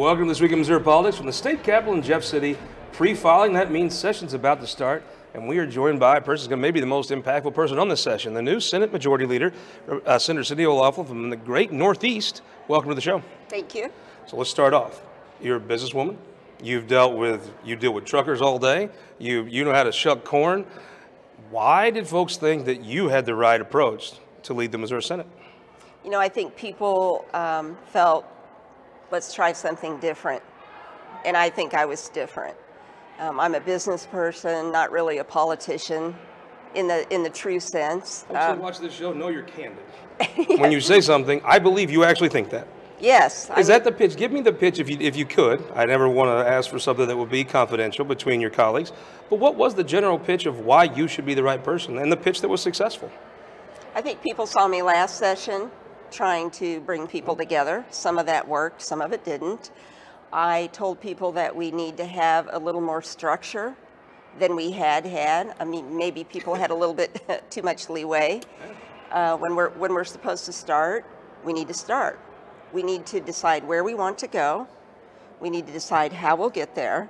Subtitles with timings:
[0.00, 2.56] Welcome to this week of Missouri Politics from the state capitol in Jeff City.
[2.92, 6.48] Pre-filing, that means session's about to start, and we are joined by a person who's
[6.48, 9.52] going to maybe the most impactful person on this session, the new Senate Majority Leader,
[10.06, 12.40] uh, Senator Cindy O'Laughlin from the great Northeast.
[12.66, 13.22] Welcome to the show.
[13.50, 13.92] Thank you.
[14.26, 15.02] So let's start off.
[15.38, 16.16] You're a businesswoman.
[16.62, 18.88] You've dealt with you deal with truckers all day.
[19.18, 20.64] You you know how to shuck corn.
[21.50, 24.14] Why did folks think that you had the right approach
[24.44, 25.26] to lead the Missouri Senate?
[26.02, 28.24] You know, I think people um, felt
[29.10, 30.42] let's try something different.
[31.24, 32.56] And I think I was different.
[33.18, 36.14] Um, I'm a business person, not really a politician
[36.74, 38.24] in the, in the true sense.
[38.28, 39.84] Folks um, who watch this show know you're candid.
[40.58, 42.66] when you say something, I believe you actually think that.
[43.00, 43.50] Yes.
[43.56, 44.16] Is I that the pitch?
[44.16, 45.64] Give me the pitch if you, if you could.
[45.74, 48.92] I never want to ask for something that would be confidential between your colleagues.
[49.30, 52.12] But what was the general pitch of why you should be the right person and
[52.12, 53.10] the pitch that was successful?
[53.94, 55.70] I think people saw me last session
[56.10, 57.84] trying to bring people together.
[57.90, 59.70] Some of that worked, some of it didn't.
[60.32, 63.74] I told people that we need to have a little more structure
[64.38, 65.54] than we had had.
[65.58, 68.40] I mean, maybe people had a little bit too much leeway.
[69.10, 71.04] Uh, when, we're, when we're supposed to start,
[71.44, 72.20] we need to start.
[72.72, 74.68] We need to decide where we want to go.
[75.40, 77.08] We need to decide how we'll get there.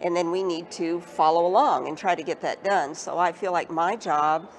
[0.00, 2.94] And then we need to follow along and try to get that done.
[2.94, 4.50] So I feel like my job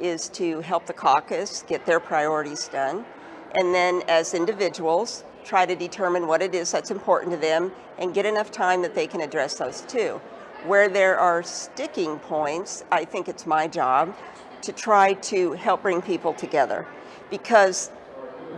[0.00, 3.04] is to help the caucus get their priorities done
[3.54, 8.14] and then as individuals, try to determine what it is that's important to them and
[8.14, 10.20] get enough time that they can address those too.
[10.66, 14.16] Where there are sticking points, I think it's my job
[14.62, 16.86] to try to help bring people together
[17.30, 17.90] because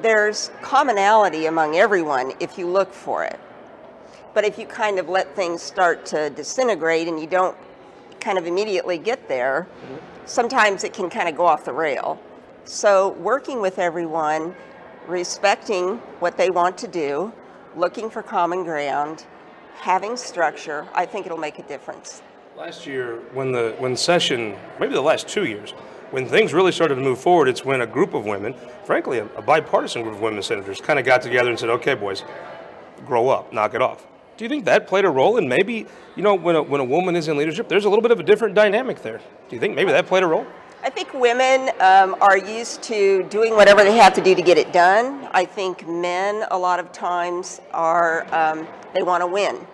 [0.02, 3.40] there's commonality among everyone if you look for it.
[4.34, 7.56] But if you kind of let things start to disintegrate and you don't
[8.20, 9.66] kind of immediately get there,
[10.26, 12.20] sometimes it can kind of go off the rail.
[12.64, 14.54] So working with everyone
[15.06, 17.32] respecting what they want to do,
[17.76, 19.24] looking for common ground,
[19.74, 22.22] having structure, I think it'll make a difference.
[22.56, 25.72] Last year, when the when session, maybe the last two years,
[26.10, 29.26] when things really started to move forward, it's when a group of women, frankly, a,
[29.36, 32.24] a bipartisan group of women senators, kind of got together and said, "Okay, boys,
[33.04, 34.06] grow up, knock it off."
[34.36, 36.84] Do you think that played a role in maybe, you know, when a, when a
[36.84, 39.18] woman is in leadership, there's a little bit of a different dynamic there?
[39.48, 40.46] Do you think maybe that played a role?
[40.82, 44.58] I think women um, are used to doing whatever they have to do to get
[44.58, 45.28] it done.
[45.32, 49.66] I think men, a lot of times, are um, they want to win.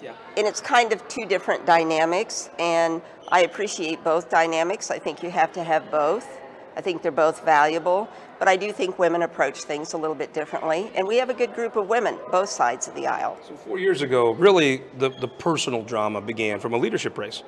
[0.00, 0.14] Yeah.
[0.36, 4.90] And it's kind of two different dynamics, and I appreciate both dynamics.
[4.90, 6.40] I think you have to have both.
[6.76, 8.08] I think they're both valuable,
[8.38, 11.34] but I do think women approach things a little bit differently, and we have a
[11.34, 13.36] good group of women, both sides of the aisle.
[13.46, 17.42] So four years ago, really, the, the personal drama began from a leadership race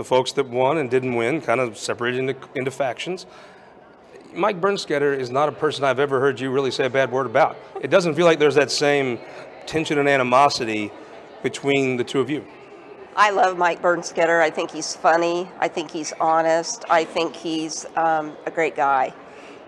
[0.00, 3.26] the folks that won and didn't win kind of separated into, into factions.
[4.32, 7.26] Mike Bernskoetter is not a person I've ever heard you really say a bad word
[7.26, 7.58] about.
[7.82, 9.18] It doesn't feel like there's that same
[9.66, 10.90] tension and animosity
[11.42, 12.46] between the two of you.
[13.14, 14.40] I love Mike Bernskoetter.
[14.40, 15.50] I think he's funny.
[15.58, 16.86] I think he's honest.
[16.88, 19.12] I think he's um, a great guy.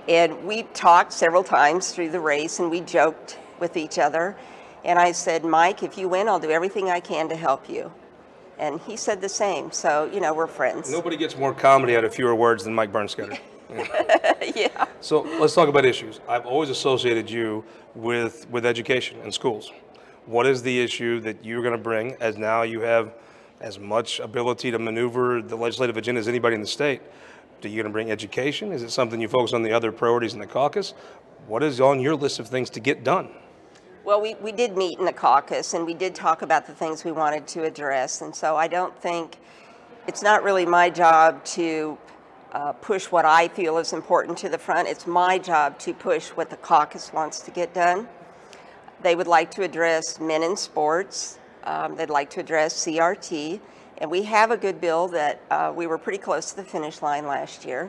[0.08, 4.34] And we talked several times through the race and we joked with each other.
[4.82, 7.92] And I said, Mike, if you win, I'll do everything I can to help you
[8.62, 9.72] and he said the same.
[9.72, 10.90] So, you know, we're friends.
[10.90, 13.38] Nobody gets more comedy out of fewer words than Mike Bernskoetter.
[14.54, 14.86] yeah.
[15.00, 16.20] So let's talk about issues.
[16.28, 17.64] I've always associated you
[17.96, 19.72] with, with education and schools.
[20.26, 23.12] What is the issue that you're going to bring as now you have
[23.60, 27.02] as much ability to maneuver the legislative agenda as anybody in the state?
[27.64, 28.70] Are you going to bring education?
[28.70, 30.94] Is it something you focus on the other priorities in the caucus?
[31.48, 33.28] What is on your list of things to get done?
[34.04, 37.04] Well, we, we did meet in the caucus and we did talk about the things
[37.04, 38.20] we wanted to address.
[38.20, 39.36] And so I don't think
[40.08, 41.96] it's not really my job to
[42.50, 44.88] uh, push what I feel is important to the front.
[44.88, 48.08] It's my job to push what the caucus wants to get done.
[49.02, 51.38] They would like to address men in sports.
[51.62, 53.60] Um, they'd like to address CRT.
[53.98, 57.02] And we have a good bill that uh, we were pretty close to the finish
[57.02, 57.88] line last year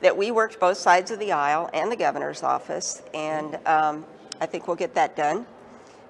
[0.00, 3.02] that we worked both sides of the aisle and the governor's office.
[3.14, 4.04] And um,
[4.42, 5.46] I think we'll get that done.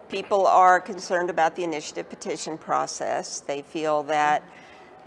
[0.08, 3.40] People are concerned about the initiative petition process.
[3.40, 4.42] They feel that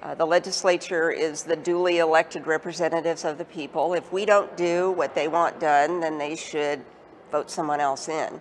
[0.04, 3.96] uh, the legislature is the duly elected representatives of the people.
[3.96, 6.86] If we don't do what they want done, then they should
[7.32, 8.40] vote someone else in.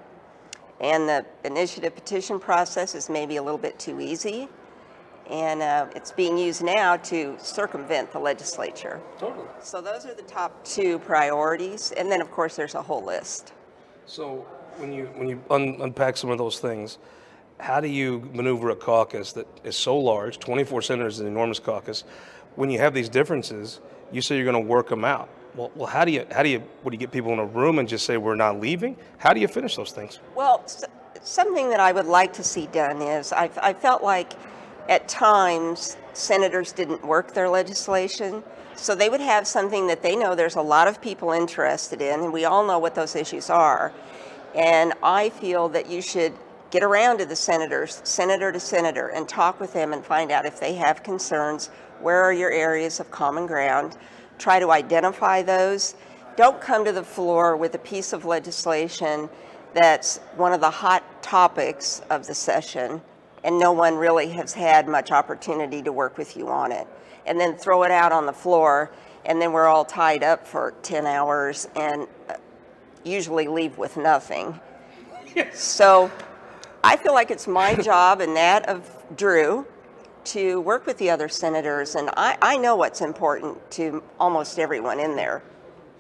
[0.83, 4.51] And the initiative petition process is maybe a little bit too easy.
[5.31, 9.01] And uh, it's being used now to circumvent the legislature.
[9.19, 9.47] Totally.
[9.63, 11.93] So those are the top two priorities.
[11.93, 13.55] And then, of course, there's a whole list.
[14.05, 14.47] So
[14.79, 16.99] when you when you un- unpack some of those things,
[17.61, 20.39] how do you maneuver a caucus that is so large?
[20.39, 22.05] 24 senators is an enormous caucus.
[22.57, 23.81] When you have these differences,
[24.13, 25.29] you say you're going to work them out.
[25.55, 27.47] Well, well, how do you how do you what do you get people in a
[27.47, 28.97] room and just say we're not leaving?
[29.19, 30.19] How do you finish those things?
[30.35, 30.65] Well,
[31.25, 34.35] Something that I would like to see done is I, I felt like
[34.91, 38.45] at times senators didn't work their legislation.
[38.77, 42.21] So they would have something that they know there's a lot of people interested in,
[42.21, 43.91] and we all know what those issues are.
[44.55, 46.33] And I feel that you should
[46.71, 50.47] get around to the senators, senator to senator, and talk with them and find out
[50.47, 51.69] if they have concerns.
[52.01, 53.97] Where are your areas of common ground?
[54.39, 55.95] Try to identify those.
[56.37, 59.29] Don't come to the floor with a piece of legislation
[59.73, 63.01] that's one of the hot topics of the session
[63.45, 66.89] and no one really has had much opportunity to work with you on it.
[67.27, 68.91] And then throw it out on the floor,
[69.25, 72.07] and then we're all tied up for 10 hours and
[73.05, 74.59] usually leave with nothing.
[75.35, 75.61] Yes.
[75.61, 76.13] So
[76.85, 79.67] I feel like it's my job and that of Drew
[80.27, 85.01] to work with the other senators, and I, I know what's important to almost everyone
[85.01, 85.43] in there,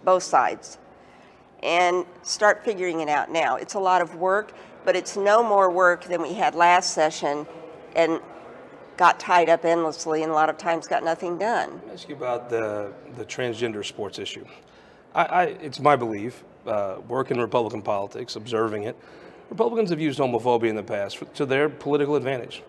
[0.05, 0.79] both sides,
[1.65, 3.57] and start figuring it out now.
[3.57, 4.53] It's a lot of work,
[4.85, 7.47] but it's no more work than we had last session
[7.97, 8.21] and
[8.97, 11.71] got tied up endlessly and a lot of times got nothing done.
[11.73, 14.45] Let me ask you about the, the transgender sports issue.
[15.15, 18.97] I, I, it's my belief, uh, working Republican politics, observing it,
[19.51, 22.63] Republicans have used homophobia in the past for, to their political advantage.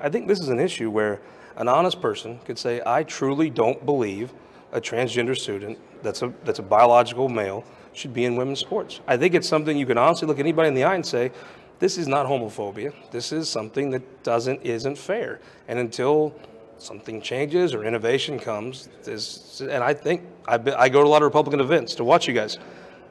[0.00, 1.20] I think this is an issue where
[1.56, 4.32] an honest person could say, I truly don't believe
[4.72, 9.00] a transgender student that's a, that's a biological male should be in women's sports.
[9.06, 11.32] I think it's something you can honestly look anybody in the eye and say,
[11.80, 12.92] this is not homophobia.
[13.10, 15.40] This is something that doesn't isn't fair.
[15.66, 16.34] And until
[16.78, 21.22] something changes or innovation comes, this, and I think I, I go to a lot
[21.22, 22.58] of Republican events to watch you guys.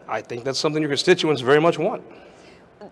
[0.09, 2.03] I think that's something your constituents very much want.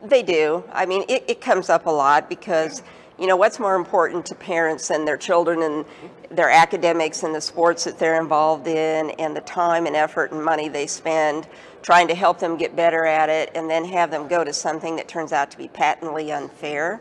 [0.04, 0.64] They do.
[0.72, 2.84] I mean, it, it comes up a lot because,
[3.18, 5.86] you know, what's more important to parents than their children and
[6.30, 10.44] their academics and the sports that they're involved in and the time and effort and
[10.44, 11.48] money they spend
[11.82, 14.96] trying to help them get better at it and then have them go to something
[14.98, 17.00] that turns out to be patently unfair.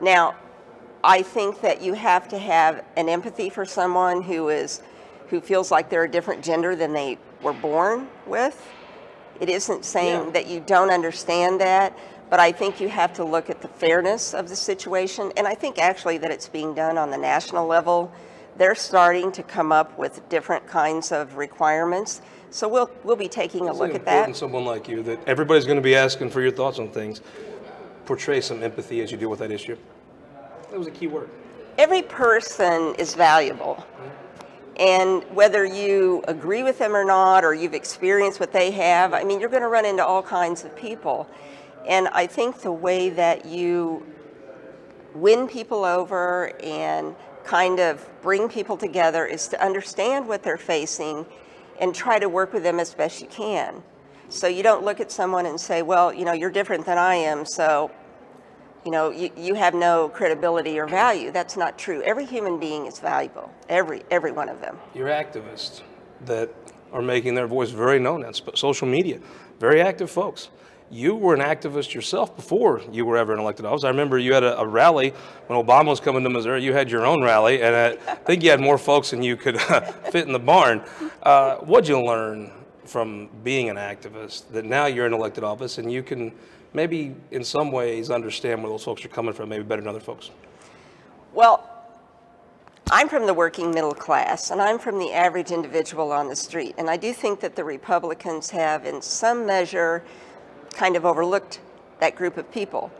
[0.00, 0.36] Now,
[1.02, 4.82] I think that you have to have an empathy for someone who is
[5.28, 8.70] who feels like they're a different gender than they were born with.
[9.42, 10.30] It isn't saying Yeah.
[10.34, 11.98] that you don't understand that,
[12.30, 15.32] but I think you have to look at the fairness of the situation.
[15.36, 18.12] And I think actually that it's being done on the national level.
[18.56, 22.22] They're starting to come up with different kinds of requirements.
[22.50, 24.36] So we'll, we'll be taking a look at that.
[24.36, 27.20] Someone like you, that everybody's going to be asking for your thoughts on things.
[28.04, 29.76] Portray some empathy as you deal with that issue.
[30.70, 31.28] That was a key word.
[31.78, 33.74] Every person is valuable.
[33.74, 34.21] Mm-hmm.
[34.78, 39.24] And whether you agree with them or not, or you've experienced what they have, I
[39.24, 41.28] mean, you're going to run into all kinds of people.
[41.86, 44.06] And I think the way that you
[45.14, 47.14] win people over and
[47.44, 51.26] kind of bring people together is to understand what they're facing
[51.80, 53.82] and try to work with them as best you can.
[54.28, 57.16] So you don't look at someone and say, well, you know, you're different than I
[57.16, 57.90] am, so
[58.84, 61.30] you know, you, you have no credibility or value.
[61.30, 62.02] That's not true.
[62.02, 63.52] Every human being is valuable.
[63.68, 64.76] Every every one of them.
[64.94, 65.82] You're activists
[66.24, 66.50] that
[66.92, 69.20] are making their voice very known on social media.
[69.60, 70.48] Very active folks.
[70.90, 73.84] You were an activist yourself before you were ever in elected office.
[73.84, 75.14] I remember you had a, a rally
[75.46, 76.62] when Obama was coming to Missouri.
[76.62, 79.58] You had your own rally, and I think you had more folks than you could
[80.10, 80.82] fit in the barn.
[81.22, 82.50] Uh, what'd you learn
[82.84, 86.32] from being an activist that now you're in elected office and you can
[86.74, 90.00] maybe in some ways understand where those folks are coming from, maybe better than other
[90.00, 90.30] folks?
[91.32, 91.68] Well,
[92.90, 96.74] I'm from the working middle class, and I'm from the average individual on the street.
[96.76, 100.02] And I do think that the Republicans have, in some measure,
[100.74, 101.60] kind of overlooked
[102.00, 102.90] that group of people.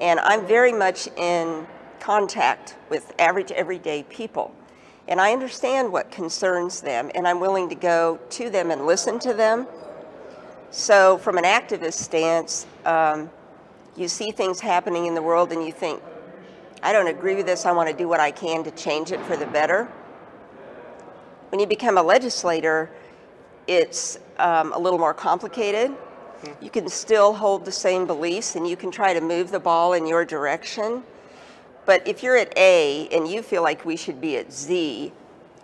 [0.00, 1.66] And I'm very much in
[2.00, 4.54] contact with average, everyday people.
[5.08, 9.18] And I understand what concerns them, and I'm willing to go to them and listen
[9.20, 9.66] to them.
[10.76, 13.30] So, from an activist stance, um,
[13.96, 16.02] you see things happening in the world and you think,
[16.82, 17.64] I don't agree with this.
[17.64, 19.84] I want to do what I can to change it for the better.
[21.48, 22.90] When you become a legislator,
[23.66, 25.92] it's um, a little more complicated.
[26.60, 29.94] You can still hold the same beliefs and you can try to move the ball
[29.94, 31.02] in your direction.
[31.86, 35.10] But if you're at A and you feel like we should be at Z,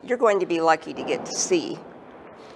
[0.03, 1.79] you're going to be lucky to get to C.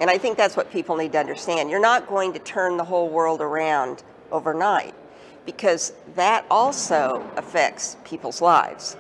[0.01, 1.71] And I think that's what people need to understand.
[1.71, 4.95] You're not going to turn the whole world around overnight
[5.47, 8.97] because that also affects people's lives.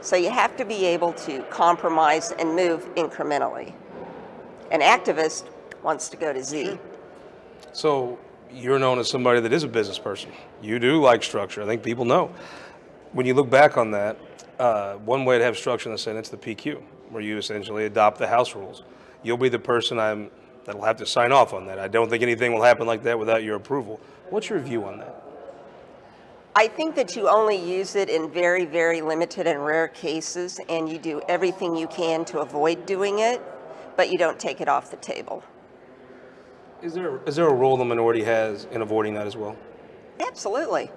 [0.00, 3.72] So you have to be able to compromise and move incrementally.
[4.70, 5.44] An activist
[5.82, 6.78] wants to go to Z.
[7.72, 8.18] So
[8.52, 10.30] you're known as somebody that is a business person.
[10.62, 11.62] You do like structure.
[11.62, 12.30] I think people know.
[13.12, 14.18] When you look back on that,
[14.58, 17.86] uh, one way to have structure in the Senate is the PQ, where you essentially
[17.86, 18.82] adopt the House rules.
[19.24, 20.30] You'll be the person I'm
[20.64, 21.78] that'll have to sign off on that.
[21.78, 24.00] I don't think anything will happen like that without your approval.
[24.30, 25.22] What's your view on that?
[26.56, 30.88] I think that you only use it in very, very limited and rare cases, and
[30.88, 33.42] you do everything you can to avoid doing it,
[33.96, 35.42] but you don't take it off the table.
[36.80, 39.56] Is there, is there a role the minority has in avoiding that as well?
[40.20, 40.90] Absolutely.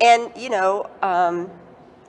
[0.00, 1.50] And, you know, um,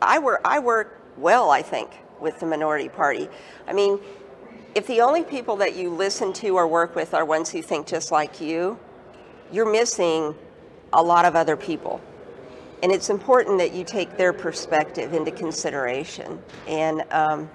[0.01, 3.29] I, work, I work well, I think, with the minority party.
[3.67, 3.99] I mean,
[4.75, 7.87] if the only people that you listen to or work with are ones who think
[7.87, 8.77] just like you,
[9.51, 10.35] you're missing
[10.93, 12.01] a lot of other people.
[12.81, 16.41] And it's important that you take their perspective into consideration.
[16.67, 17.49] And um,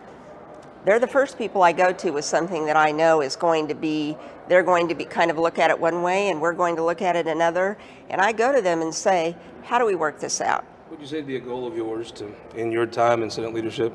[0.85, 3.75] they're the first people I go to with something that I know is going to
[3.75, 4.17] be,
[4.49, 6.85] they're going to be kind of look at it one way and we're going to
[6.85, 7.79] look at it another.
[8.11, 10.67] And I go to them and say, how do we work this out?
[10.91, 13.95] Would you say be a goal of yours to, in your time in Senate leadership,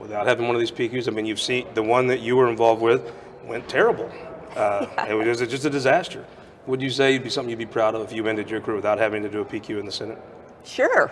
[0.00, 1.06] without having one of these PQs?
[1.06, 3.12] I mean, you've seen the one that you were involved with
[3.44, 4.10] went terrible.
[4.56, 5.06] Uh, yeah.
[5.06, 6.24] It was just a disaster.
[6.66, 8.76] Would you say it'd be something you'd be proud of if you ended your career
[8.76, 10.18] without having to do a PQ in the Senate?
[10.64, 11.10] Sure,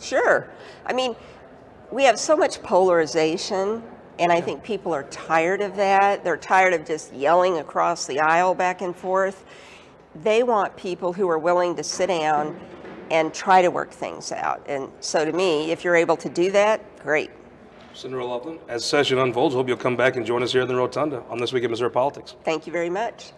[0.00, 0.50] sure.
[0.86, 1.14] I mean,
[1.90, 3.82] we have so much polarization,
[4.18, 6.24] and I think people are tired of that.
[6.24, 9.44] They're tired of just yelling across the aisle back and forth.
[10.22, 12.58] They want people who are willing to sit down
[13.10, 14.66] and try to work things out.
[14.68, 17.30] And so to me, if you're able to do that, great.
[17.98, 20.76] Senator Laughlin, as session unfolds, hope you'll come back and join us here in the
[20.76, 22.36] Rotunda on This Week in Missouri Politics.
[22.44, 23.32] Thank you very much.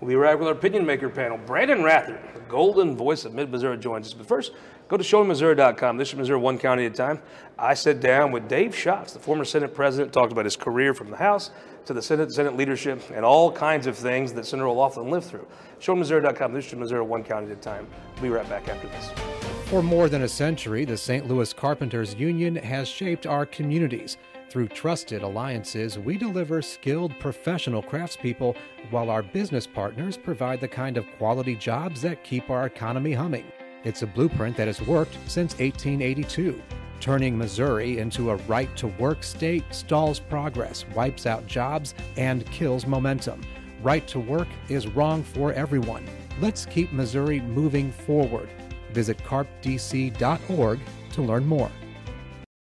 [0.00, 1.36] We'll be right with our opinion maker panel.
[1.36, 4.14] Branden Rathert, the golden voice of Mid-Missouri, joins us.
[4.14, 4.52] But first,
[4.86, 5.96] go to showmissouri.com.
[5.96, 7.20] This is Missouri one county at a time.
[7.58, 11.10] I sat down with Dave Schatz, the former Senate president, talked about his career from
[11.10, 11.50] the House
[11.86, 15.46] to the Senate, Senate leadership, and all kinds of things that Senator Laughlin lived through.
[15.80, 16.52] Showmissouri.com.
[16.52, 17.88] This is Missouri one county at a time.
[18.14, 19.43] We'll be right back after this.
[19.66, 21.26] For more than a century, the St.
[21.26, 24.18] Louis Carpenters Union has shaped our communities.
[24.50, 28.56] Through trusted alliances, we deliver skilled professional craftspeople
[28.90, 33.46] while our business partners provide the kind of quality jobs that keep our economy humming.
[33.84, 36.62] It's a blueprint that has worked since 1882.
[37.00, 42.86] Turning Missouri into a right to work state stalls progress, wipes out jobs, and kills
[42.86, 43.40] momentum.
[43.82, 46.06] Right to work is wrong for everyone.
[46.40, 48.48] Let's keep Missouri moving forward.
[48.94, 50.80] Visit carpdc.org
[51.12, 51.70] to learn more.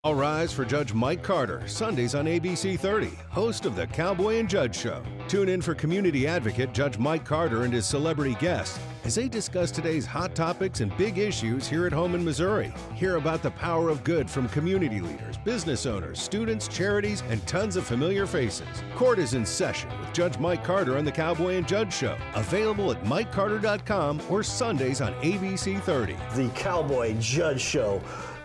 [0.06, 4.48] All rise for Judge Mike Carter, Sundays on ABC 30, host of the Cowboy and
[4.48, 5.02] Judge Show.
[5.26, 9.72] Tune in for community advocate Judge Mike Carter and his celebrity guests as they discuss
[9.72, 12.72] today's hot topics and big issues here at home in Missouri.
[12.94, 17.74] Hear about the power of good from community leaders, business owners, students, charities, and tons
[17.74, 18.68] of familiar faces.
[18.94, 22.92] Court is in session with Judge Mike Carter on the Cowboy and Judge Show, available
[22.92, 26.14] at MikeCarter.com or Sundays on ABC 30.
[26.36, 28.00] The Cowboy Judge Show.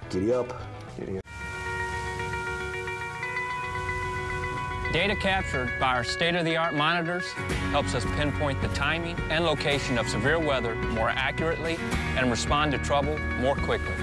[0.09, 0.70] Giddy up.
[4.91, 7.31] Data captured by our state-of-the-art monitors
[7.71, 11.77] helps us pinpoint the timing and location of severe weather more accurately
[12.17, 13.93] and respond to trouble more quickly.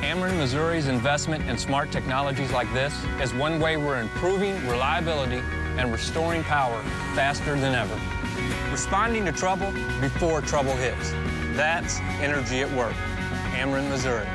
[0.00, 5.42] Ameren, Missouri's investment in smart technologies like this is one way we're improving reliability
[5.76, 6.82] and restoring power
[7.14, 8.00] faster than ever.
[8.72, 11.10] Responding to trouble before trouble hits.
[11.52, 12.94] That's energy at work.
[13.52, 14.26] Ameren, Missouri.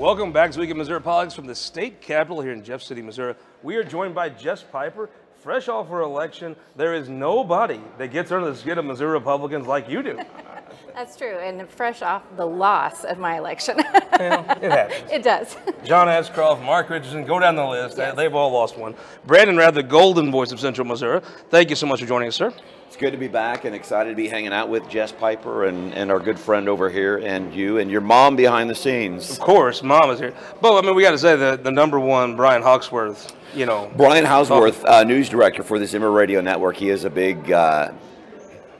[0.00, 3.02] Welcome back to Week in Missouri Politics from the state capitol here in Jeff City,
[3.02, 3.34] Missouri.
[3.62, 5.10] We are joined by Jess Piper,
[5.42, 6.56] fresh off her election.
[6.74, 10.18] There is nobody that gets under the skin of Missouri Republicans like you do.
[10.94, 13.78] That's true, and fresh off the loss of my election.
[13.78, 15.04] it happens.
[15.12, 15.58] It does.
[15.84, 17.98] John Ashcroft, Mark Richardson, go down the list.
[17.98, 18.16] Yes.
[18.16, 18.94] They've all lost one.
[19.26, 21.20] Branden Rathert, the golden voice of Central Missouri.
[21.50, 22.54] Thank you so much for joining us, sir.
[23.00, 26.10] Good to be back and excited to be hanging out with Jess Piper and, and
[26.10, 29.30] our good friend over here and you and your mom behind the scenes.
[29.30, 30.34] Of course, mom is here.
[30.60, 33.90] But I mean, we got to say the, the number one, Brian Hawksworth, you know.
[33.96, 36.76] Brian Hawksworth, uh, news director for the Zimmer Radio Network.
[36.76, 37.92] He is a big, uh,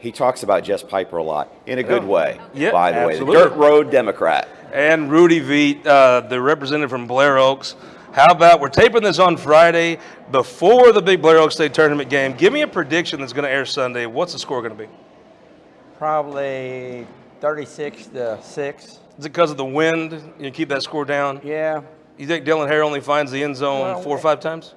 [0.00, 3.36] he talks about Jess Piper a lot in a good way, yeah, by the absolutely.
[3.36, 3.42] way.
[3.42, 4.50] The Dirt Road Democrat.
[4.70, 7.74] And Rudy Veit, uh, the representative from Blair Oaks.
[8.12, 9.98] How about we're taping this on Friday
[10.32, 12.32] before the big Blair Oak State tournament game?
[12.32, 14.06] Give me a prediction that's going to air Sunday.
[14.06, 14.90] What's the score going to be?
[15.96, 17.06] Probably
[17.40, 18.84] 36 to 6.
[18.84, 20.32] Is it because of the wind?
[20.40, 21.40] You keep that score down?
[21.44, 21.82] Yeah.
[22.18, 24.74] You think Dylan Hare only finds the end zone Well, four or five times?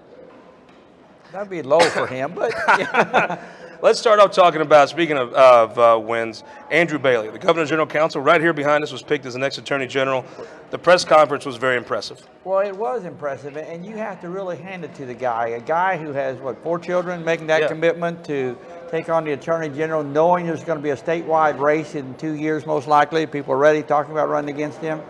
[1.31, 3.43] That'd be low for him, but yeah.
[3.83, 7.85] Let's start off talking about, speaking of, of uh, wins, Andrew Bailey, the Governor General
[7.85, 10.23] Counsel, right here behind us, was picked as the next Attorney General.
[10.69, 12.25] The press conference was very impressive.
[12.45, 15.47] well, it was impressive, and you have to really hand it to the guy.
[15.47, 17.67] A guy who has, what, four children, making that Yeah.
[17.67, 18.57] commitment to
[18.89, 22.35] take on the Attorney General, knowing there's going to be a statewide race in two
[22.35, 23.25] years, most likely.
[23.25, 25.01] People are already talking about running against him.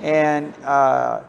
[0.00, 1.22] And uh,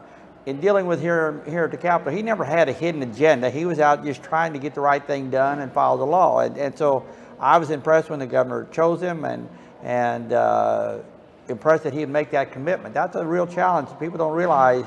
[0.46, 3.50] in dealing with here, here at the Capitol, he never had a hidden agenda.
[3.50, 6.40] He was out just trying to get the right thing done and follow the law.
[6.40, 7.06] And, and so
[7.40, 9.48] I was impressed when the governor chose him, and,
[9.82, 10.98] and uh,
[11.48, 12.94] impressed that he'd make that commitment.
[12.94, 13.88] That's a real challenge.
[13.98, 14.84] People don't realize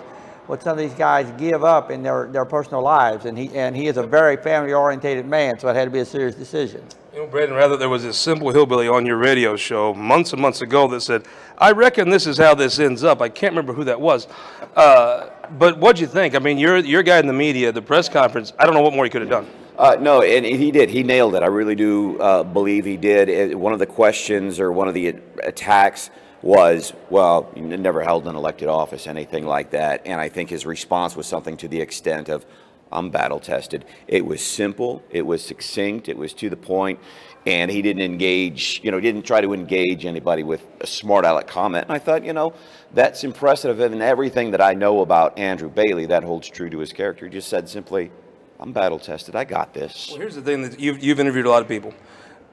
[0.47, 3.25] what some of these guys give up in their, their personal lives.
[3.25, 5.99] And he, and he is a very family orientated man, so it had to be
[5.99, 6.83] a serious decision.
[7.13, 10.41] You know, Brandon, rather there was this simple hillbilly on your radio show months and
[10.41, 11.25] months ago that said,
[11.57, 13.21] I reckon this is how this ends up.
[13.21, 14.27] I can't remember who that was.
[14.75, 16.35] Uh, but what'd you think?
[16.35, 18.93] I mean, you're, you're guy in the media, the press conference, I don't know what
[18.93, 19.47] more he could have done.
[19.77, 20.89] Uh, no, and he did.
[20.89, 21.43] He nailed it.
[21.43, 23.29] I really do uh, believe he did.
[23.29, 26.09] It, one of the questions or one of the attacks
[26.41, 30.01] was, well, you never held an elected office, anything like that.
[30.05, 32.45] And I think his response was something to the extent of,
[32.91, 33.85] I'm battle tested.
[34.07, 36.99] It was simple, it was succinct, it was to the point,
[37.45, 41.25] and he didn't engage, you know, he didn't try to engage anybody with a smart
[41.25, 41.85] aleck comment.
[41.85, 42.53] And I thought, you know,
[42.93, 43.79] that's impressive.
[43.79, 47.25] And everything that I know about Andrew Bailey, that holds true to his character.
[47.25, 48.11] He just said simply,
[48.59, 49.35] I'm battle tested.
[49.35, 50.07] I got this.
[50.09, 51.93] Well, here's the thing that you've, you've interviewed a lot of people.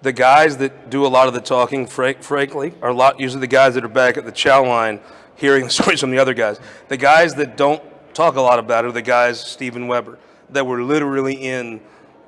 [0.03, 3.41] The guys that do a lot of the talking, frank, frankly, are a lot usually
[3.41, 5.01] the guys that are back at the chow line
[5.37, 6.61] hearing the stories from the other guys.
[6.89, 7.83] The guys that don't
[8.15, 10.19] talk a lot about it are the guys, Steven Weber,
[10.51, 11.81] that were literally in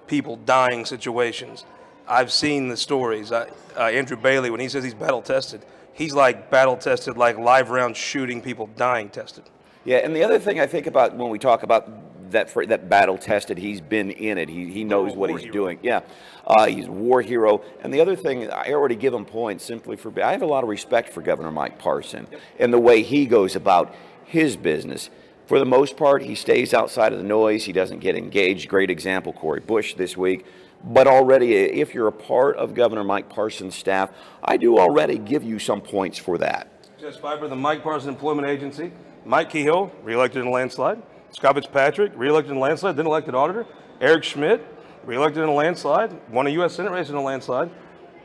[0.06, 1.64] people dying situations.
[2.08, 3.32] I've seen the stories.
[3.32, 5.64] I, uh, Andrew Bailey, when he says he's battle tested,
[5.96, 9.44] he's like battle tested, like live round shooting people dying tested.
[9.84, 11.88] Yeah, and the other thing I think about when we talk about
[12.32, 13.58] that that battle tested.
[13.58, 14.48] He's been in it.
[14.48, 15.52] He, he knows what he's hero.
[15.52, 15.78] doing.
[15.82, 16.00] Yeah,
[16.46, 17.62] uh, he's a war hero.
[17.82, 20.12] And the other thing, I already give him points simply for.
[20.22, 22.40] I have a lot of respect for Governor Mike Parson yep.
[22.58, 25.10] and the way he goes about his business.
[25.46, 27.64] For the most part, he stays outside of the noise.
[27.64, 28.68] He doesn't get engaged.
[28.68, 30.44] Great example, Cori Bush this week.
[30.86, 34.10] But already, if you're a part of Governor Mike Parson's staff,
[34.42, 36.68] I do already give you some points for that.
[36.96, 38.92] Jess Piper, the Mike Parson Employment Agency.
[39.24, 41.02] Mike Kehoe, reelected in a landslide.
[41.32, 43.66] Scott Fitzpatrick, reelected in a landslide, then elected auditor.
[44.00, 44.64] Eric Schmitt,
[45.04, 46.74] reelected in a landslide, won a U.S.
[46.74, 47.68] Senate race in a landslide.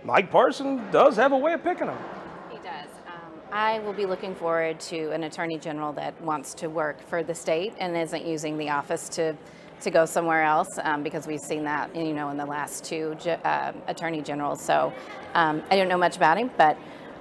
[0.04, 1.98] Mike Parson does have a way of picking them.
[2.52, 2.90] He does.
[3.08, 7.24] Um, I will be looking forward to an attorney general that wants to work for
[7.24, 9.36] the state and isn't using the office to
[9.82, 13.16] to go somewhere else um, because we've seen that you know in the last two
[13.44, 14.62] uh, attorney generals.
[14.62, 14.94] So
[15.34, 16.78] um, I don't know much about him, but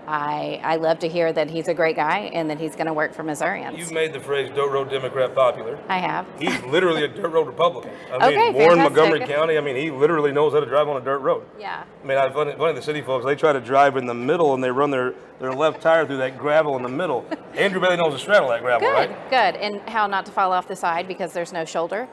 [0.06, 2.92] I, I love to hear that he's a great guy and that he's going to
[2.92, 3.78] work for Missourians.
[3.78, 5.78] You've made the phrase dirt road Democrat popular.
[5.88, 6.26] I have.
[6.38, 7.92] He's literally a dirt road Republican.
[8.12, 11.04] I mean, Warren, Montgomery County, I mean, he literally knows how to drive on a
[11.04, 11.46] dirt road.
[11.58, 11.84] Yeah.
[12.02, 14.54] I mean, I funny, funny the city folks, they try to drive in the middle
[14.54, 17.24] and they run their, their left tire through that gravel in the middle.
[17.54, 19.30] Andrew Bailey knows to straddle that gravel, good, right?
[19.30, 22.06] Good, and how not to fall off the side because there's no shoulder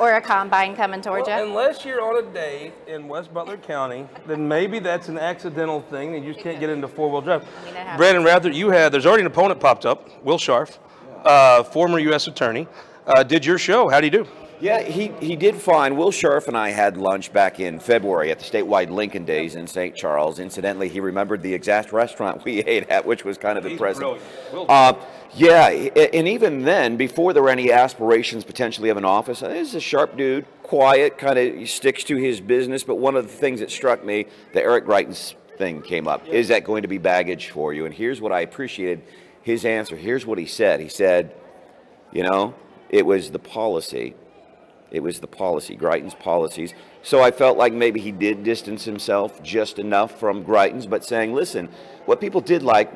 [0.00, 1.50] or a combine coming towards well, you.
[1.50, 6.16] Unless you're on a day in West Butler County, then maybe that's an accidental thing
[6.16, 7.46] and you just can't get into four-wheel drive.
[7.60, 10.78] I mean, Branden Rathert, you had, there's already an opponent popped up, Will Scharf,
[11.24, 12.26] uh, former U.S.
[12.26, 12.66] attorney,
[13.06, 13.90] uh, did your show.
[13.90, 14.26] How do you do?
[14.60, 15.96] Yeah, he, he did fine.
[15.96, 19.66] Will Scharf and I had lunch back in February at the statewide Lincoln Days in
[19.66, 19.94] St.
[19.94, 20.38] Charles.
[20.38, 24.22] Incidentally, he remembered the exact restaurant we ate at, which was kind of impressive.
[24.52, 24.94] Uh,
[25.36, 29.74] yeah, and even then, before there were any aspirations potentially of an office, uh, he's
[29.74, 32.84] a sharp dude, quiet, kind of sticks to his business.
[32.84, 36.26] But one of the things that struck me, the Eric Greitens thing came up.
[36.28, 37.84] Is that going to be baggage for you?
[37.84, 39.02] And here's what I appreciated
[39.42, 39.96] his answer.
[39.96, 40.80] Here's what he said.
[40.80, 41.34] He said,
[42.12, 42.54] you know,
[42.88, 44.14] it was the policy.
[44.94, 46.72] It was the policy, Greitens' policies.
[47.02, 51.34] So I felt like maybe he did distance himself just enough from Greitens, but saying,
[51.34, 51.68] listen,
[52.06, 52.92] what people did like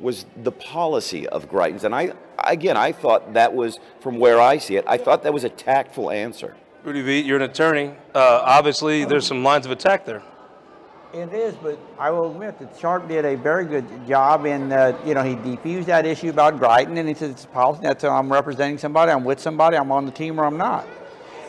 [0.00, 1.84] was the policy of Greitens.
[1.84, 5.34] And I, again, I thought that was, from where I see it, I thought that
[5.34, 6.56] was a tactful answer.
[6.84, 7.94] Rudy Veit, you're an attorney.
[8.14, 10.22] Uh, obviously, there's some lines of attack there.
[11.14, 14.98] It is, but I will admit that Scharf did a very good job in, uh,
[15.06, 17.82] you know, he defused that issue about Greitens, and he said it's a policy.
[17.84, 20.84] That's how I'm representing somebody, I'm with somebody, I'm on the team or I'm not.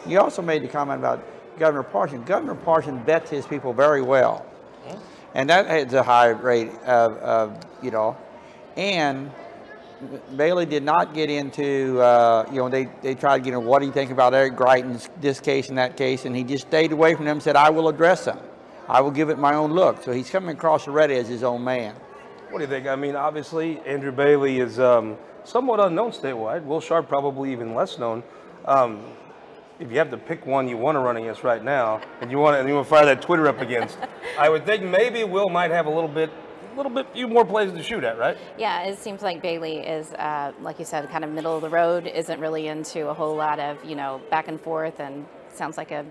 [0.06, 1.26] He also made the comment about
[1.58, 2.24] Governor Parson.
[2.26, 4.46] Governor Parson vets his people very well,
[5.34, 8.16] and that has a high rate of, of you know,
[8.78, 9.32] and
[10.36, 13.80] Bailey did not get into, uh, you know, they, they tried to, you know, what
[13.80, 16.92] do you think about Eric Greitens, this case and that case, and he just stayed
[16.92, 18.38] away from them and said, I will address them.
[18.88, 20.04] I will give it my own look.
[20.04, 21.96] So he's coming across already as his own man.
[22.50, 22.88] What do you think?
[22.88, 26.64] I mean, obviously, Andrew Bailey is um, somewhat unknown statewide.
[26.64, 28.24] Will Scharf probably even less known.
[28.66, 29.04] Um,
[29.80, 32.38] if you have to pick one you want to run against right now, and you
[32.38, 33.98] want to, and you want to fire that Twitter up against,
[34.40, 36.30] I would think maybe Will might have a little bit,
[36.74, 38.38] a little bit few more places to shoot at, right?
[38.58, 41.70] Yeah, it seems like Bailey is, uh, like you said, kind of middle of the
[41.70, 42.08] road.
[42.08, 45.92] Isn't really into a whole lot of you know back and forth, and sounds like
[45.92, 46.06] a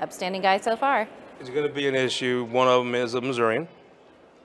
[0.00, 1.08] upstanding guy so far.
[1.40, 2.46] It's going to be an issue.
[2.50, 3.68] One of them is a Missourian.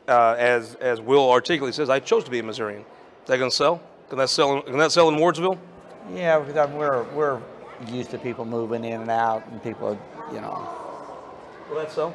[0.07, 2.81] Uh, as as Will articulately says, I chose to be a Missourian.
[2.81, 3.81] Is that going to sell?
[4.09, 4.61] Can that sell?
[4.61, 5.57] Can that sell in Wardsville?
[6.13, 7.41] Yeah, because I mean, we're we're
[7.87, 9.97] used to people moving in and out, and people,
[10.31, 10.67] you know.
[11.69, 12.13] Will that sell?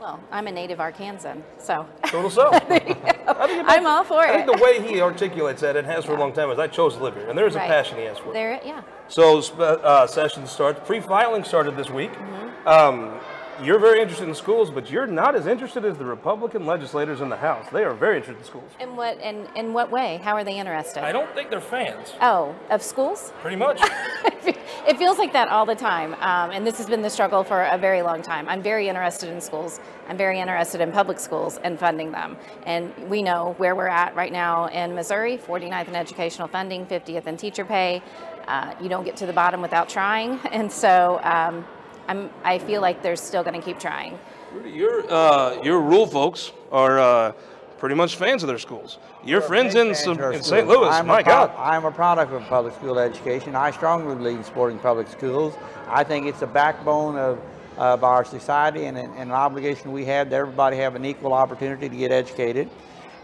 [0.00, 2.54] Well, I'm a native Arkansan, so Total self.
[2.70, 4.46] I'm all for I it.
[4.46, 6.94] think the way he articulates that and has for a long time is I chose
[6.96, 8.34] to live here, and there's a passion he has for it.
[8.34, 8.82] There, yeah.
[9.08, 10.80] So spe- uh, session starts.
[10.86, 12.12] Pre-filing started this week.
[12.12, 12.68] Mm-hmm.
[12.68, 13.18] Um,
[13.62, 17.28] you're very interested in schools, but you're not as interested as the Republican legislators in
[17.28, 17.66] the House.
[17.72, 18.70] They are very interested in schools.
[18.80, 20.20] In what in, in what way?
[20.22, 21.04] How are they interested?
[21.04, 22.14] I don't think they're fans.
[22.20, 23.32] Oh, of schools?
[23.40, 23.80] Pretty much.
[24.46, 27.64] it feels like that all the time, um, and this has been the struggle for
[27.64, 28.48] a very long time.
[28.48, 29.80] I'm very interested in schools.
[30.08, 32.36] I'm very interested in public schools and funding them.
[32.64, 37.26] And we know where we're at right now in Missouri: 49th in educational funding, 50th
[37.26, 38.02] in teacher pay.
[38.46, 41.66] Uh, you don't get to the bottom without trying, and so um,
[42.08, 44.18] I'm, I feel like they're still going to keep trying.
[44.66, 47.32] your uh, your rural folks are uh,
[47.78, 48.98] pretty much fans of their schools.
[49.24, 50.66] Your friends in, some, in St.
[50.66, 51.54] Louis, I'm a my pro- God.
[51.58, 53.54] I'm a product of public school education.
[53.54, 55.54] I strongly believe in supporting public schools.
[55.88, 57.38] I think it's the backbone of,
[57.76, 61.34] of our society and, an- and an obligation we have to everybody have an equal
[61.34, 62.70] opportunity to get educated.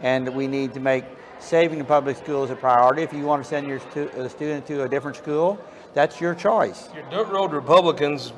[0.02, 1.04] And we need to make
[1.38, 3.02] saving the public schools a priority.
[3.02, 5.58] If you want to send your stu- a student to a different school,
[5.94, 6.88] that's your choice.
[6.94, 8.32] Your dirt road Republicans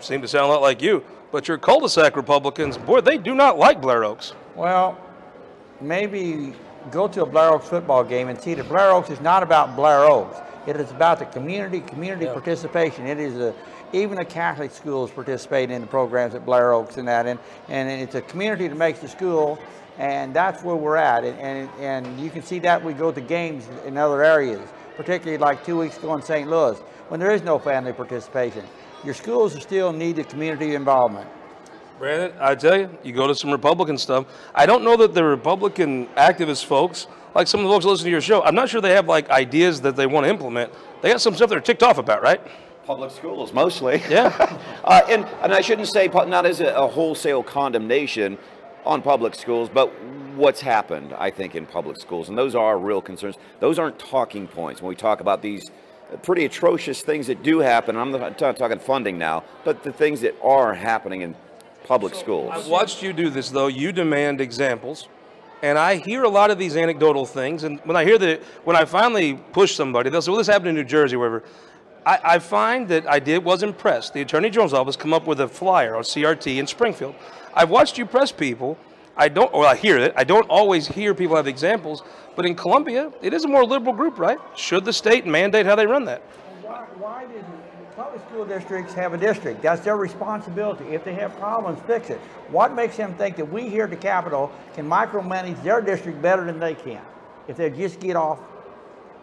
[0.00, 3.58] seem to sound a lot like you, but your cul-de-sac Republicans, boy, they do not
[3.58, 4.34] like Blair Oaks.
[4.56, 4.98] Well,
[5.80, 6.54] maybe
[6.90, 9.76] go to a Blair Oaks football game and see that Blair Oaks is not about
[9.76, 10.38] Blair Oaks.
[10.66, 13.06] It is about the community, community participation.
[13.06, 13.54] It is a,
[13.92, 17.88] even the Catholic schools participate in the programs at Blair Oaks and that, and, and
[17.88, 19.58] it's a community that makes the school,
[19.98, 21.24] and that's where we're at.
[21.24, 24.60] And, and, and you can see that we go to games in other areas,
[24.96, 26.48] particularly like two weeks ago in St.
[26.48, 28.64] Louis, when there is no family participation.
[29.04, 31.28] Your schools still need the community involvement.
[31.98, 34.26] Brandon, I tell you, you go to some Republican stuff.
[34.54, 38.04] I don't know that the Republican activist folks, like some of the folks that listen
[38.04, 40.72] to your show, I'm not sure they have like ideas that they want to implement.
[41.02, 42.40] They got some stuff they're ticked off about, right?
[42.84, 44.02] Public schools, mostly.
[44.08, 44.34] Yeah.
[44.84, 48.38] uh, and, and I shouldn't say, pu- not as a, a wholesale condemnation
[48.84, 49.88] on public schools, but
[50.36, 52.28] what's happened, I think, in public schools.
[52.28, 53.36] And those are real concerns.
[53.60, 55.70] Those aren't talking points when we talk about these
[56.18, 57.96] pretty atrocious things that do happen.
[57.96, 61.34] I'm not talking funding now, but the things that are happening in
[61.84, 62.52] public schools.
[62.52, 63.66] I've watched you do this, though.
[63.66, 65.08] You demand examples.
[65.62, 67.64] And I hear a lot of these anecdotal things.
[67.64, 70.68] And when I hear that, when I finally push somebody, they'll say, well, this happened
[70.68, 71.42] in New Jersey, wherever.
[72.06, 74.14] I, I find that I did was impressed.
[74.14, 77.14] The Attorney General's office come up with a flyer on CRT in Springfield.
[77.52, 78.78] I've watched you press people.
[79.20, 80.14] I don't, or I hear it.
[80.16, 82.02] I don't always hear people have examples.
[82.36, 84.38] But in Columbia, it is a more liberal group, right?
[84.56, 86.22] Should the state mandate how they run that?
[86.62, 87.44] Why, why does
[87.96, 89.60] public school districts have a district?
[89.60, 90.84] That's their responsibility.
[90.86, 92.18] If they have problems, fix it.
[92.48, 96.46] What makes them think that we here at the Capitol can micromanage their district better
[96.46, 97.02] than they can?
[97.46, 98.38] If they just get off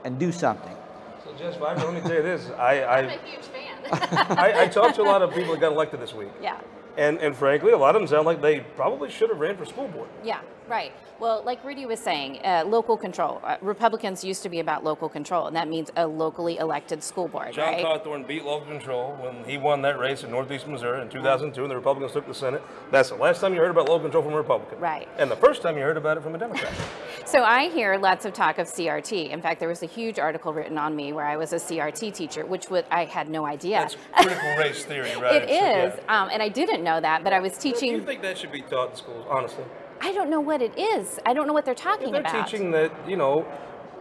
[0.03, 0.75] and do something.
[1.23, 2.51] So, Jess Piper, let me tell you this.
[2.51, 3.77] I, I, I'm a huge fan.
[4.37, 6.29] I, I talked to a lot of people that got elected this week.
[6.39, 6.59] yeah.
[6.97, 9.65] And, and frankly, a lot of them sound like they probably should have ran for
[9.65, 10.09] school board.
[10.23, 10.93] Yeah, right.
[11.19, 13.41] Well, like Rudy was saying, uh, local control.
[13.43, 17.27] Uh, Republicans used to be about local control, and that means a locally elected school
[17.27, 17.83] board, John right?
[17.83, 21.71] Cauthorn beat local control when he won that race in northeast Missouri in 2002, and
[21.71, 22.61] the Republicans took the Senate.
[22.91, 24.79] That's the last time you heard about local control from a Republican.
[24.79, 25.07] Right.
[25.17, 26.73] And the first time you heard about it from a Democrat.
[27.25, 29.31] So I hear lots of talk of CRT.
[29.31, 32.13] In fact, there was a huge article written on me where I was a CRT
[32.13, 33.79] teacher, which would, I had no idea.
[33.79, 35.41] That's critical race theory, right?
[35.41, 37.91] It is, um, and I didn't know that, but I was teaching.
[37.91, 39.65] Do you think that should be taught in schools, honestly?
[40.01, 41.19] I don't know what it is.
[41.25, 42.31] I don't know what they're talking about.
[42.31, 43.45] They're teaching that, you know,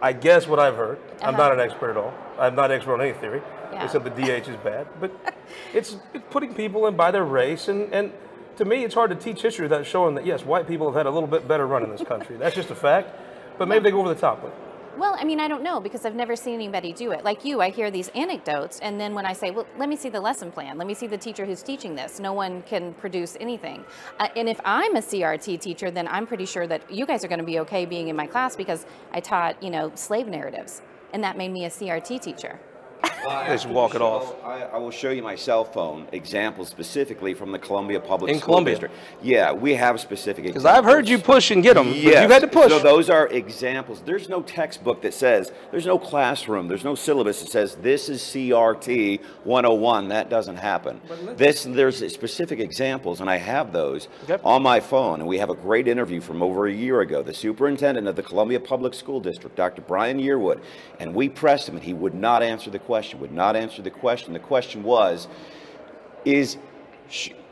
[0.02, 0.98] I guess what I've heard.
[1.22, 1.38] I'm Uh-huh.
[1.44, 2.12] not an expert at all.
[2.38, 3.42] I'm not an expert on any theory.
[3.72, 3.84] Yeah.
[3.84, 4.86] Except the DH is bad.
[5.00, 5.10] But
[5.72, 7.68] it's, it's putting people in by their race.
[7.68, 8.12] And, and
[8.56, 11.06] to me, it's hard to teach history without showing that, yes, white people have had
[11.06, 12.36] a little bit better run in this country.
[12.36, 13.08] That's just a fact.
[13.58, 14.58] But maybe they go over the top with it.
[14.96, 17.22] Well, I mean, I don't know because I've never seen anybody do it.
[17.22, 20.08] Like you, I hear these anecdotes, and then when I say, well, let me see
[20.08, 23.36] the lesson plan, let me see the teacher who's teaching this, no one can produce
[23.38, 23.84] anything.
[24.18, 27.28] Uh, and if I'm a CRT teacher, then I'm pretty sure that you guys are
[27.28, 30.80] going to be okay being in my class because I taught, you know, slave narratives,
[31.12, 32.58] and that made me a CRT teacher.
[33.46, 34.34] Just walk it off.
[34.44, 38.38] I, I will show you my cell phone examples specifically from the Columbia Public In
[38.38, 38.74] School Columbia?
[38.74, 38.94] District.
[39.22, 41.88] Yeah, we have specific Because I've heard you push and get them.
[41.88, 42.22] But Yes.
[42.22, 42.70] you've had to push.
[42.70, 44.00] So those are examples.
[44.04, 48.20] There's no textbook that says, there's no classroom, there's no syllabus that says this is
[48.22, 50.08] CRT 101.
[50.08, 51.00] That doesn't happen.
[51.36, 54.40] This there's specific examples, and I have those Okay.
[54.44, 55.20] on my phone.
[55.20, 57.22] And we have a great interview from over a year ago.
[57.22, 59.82] The superintendent of the Columbia Public School District, Dr.
[59.82, 60.60] Brian Yearwood,
[61.00, 63.15] and we pressed him, and he would not answer the question.
[63.16, 64.32] Would not answer the question.
[64.32, 65.28] The question was,
[66.24, 66.58] is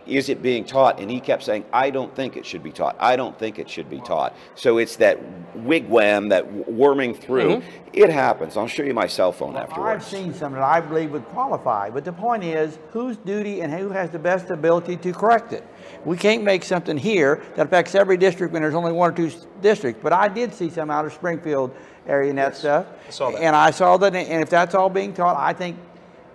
[0.07, 1.01] is it being taught?
[1.01, 2.97] And he kept saying, I don't think it should be taught.
[2.99, 4.37] I don't think it should be taught.
[4.55, 5.19] So it's that
[5.57, 7.57] wigwam, that worming through.
[7.57, 7.91] Mm-hmm.
[7.93, 8.57] It happens.
[8.57, 10.05] I'll show you my cell phone afterwards.
[10.05, 13.73] I've seen some that I believe would qualify, but the point is, whose duty and
[13.73, 15.65] who has the best ability to correct it?
[16.05, 19.31] We can't make something here that affects every district when there's only one or two
[19.63, 21.75] districts, but I did see some out of Springfield
[22.07, 22.87] area and that stuff.
[23.07, 23.41] I saw that.
[23.41, 25.77] And I saw that, and if that's all being taught, I think,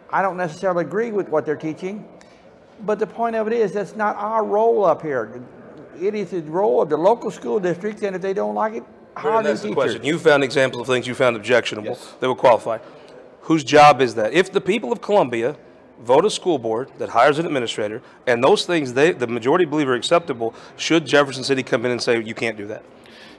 [0.10, 2.08] I don't necessarily agree with what they're teaching,
[2.82, 5.44] but the point of it is, that's not our role up here.
[6.00, 8.84] It is the role of the local school districts, and if they don't like it,
[9.16, 10.04] hire And new that's the question.
[10.04, 12.80] You found examples of things you found objectionable that would qualify.
[13.42, 14.34] Whose job is that?
[14.34, 15.58] If the people of Columbia
[16.00, 19.90] vote a school board that hires an administrator, and those things they, the majority believe
[19.90, 22.84] are acceptable, should Jefferson City come in and say, you can't do that?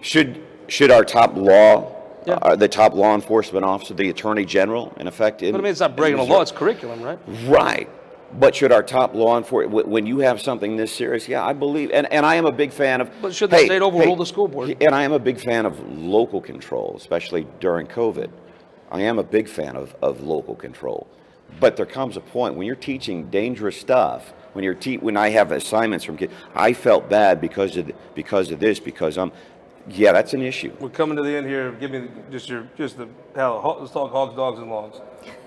[0.02, 5.06] Should should our top law, uh, the top law enforcement officer, the attorney general, in
[5.06, 5.42] effect?
[5.42, 7.18] In, But I mean, it's not breaking the law, it's curriculum, right?
[7.44, 7.88] Right.
[8.38, 11.90] But should our top law enforcement, when you have something this serious, yeah, I believe,
[11.90, 13.10] and, and I am a big fan of.
[13.20, 14.76] But should the state overrule the school board?
[14.80, 18.30] And I am a big fan of local control, especially during COVID.
[18.90, 21.08] I am a big fan of, of local control.
[21.58, 25.30] But there comes a point when you're teaching dangerous stuff, when you're te- when I
[25.30, 29.32] have assignments from kids, I felt bad because of, because of this, because I'm,
[29.92, 30.72] yeah, that's an issue.
[30.80, 31.72] We're coming to the end here.
[31.72, 35.00] Give me just your, just the, hell, let's talk hogs, dogs, and logs.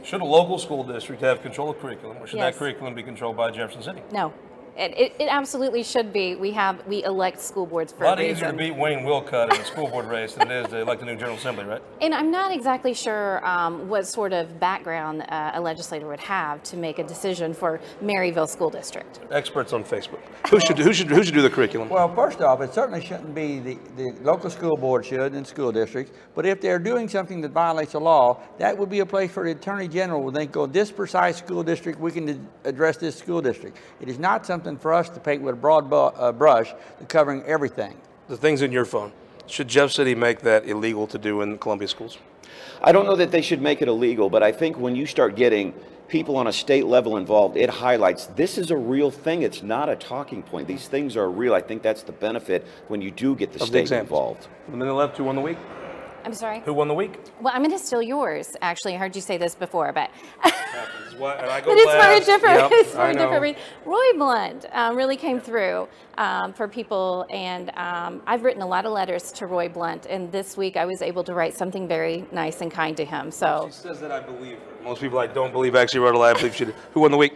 [0.03, 3.37] Should a local school district have control of curriculum, or should that curriculum be controlled
[3.37, 4.01] by Jefferson City?
[4.11, 4.33] No,
[4.77, 6.35] it, it, it absolutely should be.
[6.35, 9.51] We have, we elect school boards for A a lot easier to beat Wayne Wilcutt
[9.51, 11.81] in the school board race than it is to elect a new General Assembly, right?
[12.01, 16.63] And I'm not exactly sure um, what sort of background uh, a legislator would have
[16.63, 19.19] to make a decision for Maryville School District.
[19.31, 20.21] Experts on Facebook.
[20.49, 21.89] Who should, who should, who should do the curriculum?
[21.89, 25.71] Well, first off, it certainly shouldn't be the, the local school board should and school
[25.71, 29.31] districts, but if they're doing something that violates the law, that would be a place
[29.31, 33.15] for the attorney general, when they go, this precise school district, we can address this
[33.15, 33.77] school district.
[34.01, 36.73] It is not something for us to paint with a broad bu- uh, brush
[37.07, 37.95] covering everything.
[38.27, 39.11] The things in your phone.
[39.47, 42.17] Should Jeff City make that illegal to do in Columbia schools?
[42.81, 45.35] I don't know that they should make it illegal, but I think when you start
[45.35, 45.73] getting
[46.07, 49.41] people on a state level involved, it highlights this is a real thing.
[49.41, 50.67] It's not a talking point.
[50.67, 51.53] These things are real.
[51.53, 54.09] I think that's the benefit when you do get the Of state examples.
[54.09, 54.47] involved.
[54.71, 55.57] And then the left, who won the week?
[56.25, 56.61] I'm sorry?
[56.61, 57.19] Who won the week?
[57.41, 58.55] Well, I'm going to steal yours.
[58.61, 60.09] Actually, I heard you say this before, but
[60.43, 60.53] And
[61.23, 63.19] I go but it's for a different, Yep, it's for I a know.
[63.23, 63.61] different reason.
[63.85, 68.85] Roy Blunt um, really came through um, for people, and um, I've written a lot
[68.85, 72.25] of letters to Roy Blunt, and this week I was able to write something very
[72.31, 73.29] nice and kind to him.
[73.31, 74.83] So She says that I believe her.
[74.83, 76.31] Most people I don't believe actually wrote a lie.
[76.31, 76.75] I believe she did.
[76.93, 77.33] Who won the week?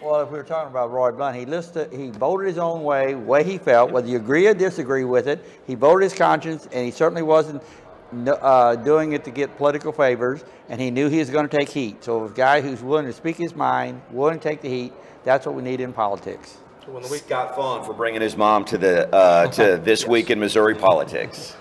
[0.00, 3.16] Well, if we were talking about Roy Blunt, he listed, he voted his own way,
[3.16, 5.44] way he felt, whether you agree or disagree with it.
[5.66, 9.92] He voted his conscience, and he certainly wasn't no- uh, doing it to get political
[9.92, 12.04] favors, and he knew he was going to take heat.
[12.04, 14.92] So a guy who's willing to speak his mind, willing to take the heat,
[15.24, 16.58] that's what we need in politics.
[16.86, 17.22] Who won the week?
[17.22, 21.56] Scott Faughn for bringing his mom to the uh, to this week in Missouri politics.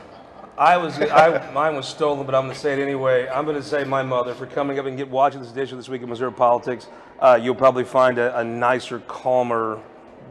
[0.57, 3.27] I was, I, mine was stolen, but I'm going to say it anyway.
[3.27, 5.79] I'm going to say my mother for coming up and get watching this edition of
[5.79, 6.88] this week in Missouri politics.
[7.19, 9.79] Uh, you'll probably find a, a nicer, calmer,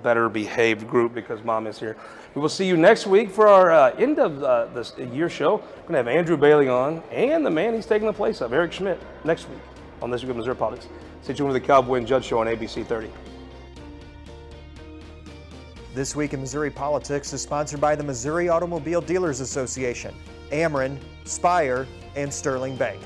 [0.03, 1.97] better behaved group because mom is here.
[2.35, 5.57] We will see you next week for our uh, end of uh, year show.
[5.57, 8.53] We're going to have Andrew Bailey on and the man he's taking the place of,
[8.53, 9.59] Eric Schmitt, next week
[10.03, 10.89] on This Week of Missouri Politics.
[11.23, 13.11] Stay tuned with the Cowboy and Judge Show on ABC 30.
[15.95, 20.15] This Week in Missouri Politics is sponsored by the Missouri Automobile Dealers Association,
[20.51, 23.01] Ameren, Spire, and Sterling Bank.